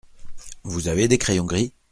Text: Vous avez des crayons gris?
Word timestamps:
Vous 0.63 0.87
avez 0.87 1.07
des 1.07 1.19
crayons 1.19 1.45
gris? 1.45 1.73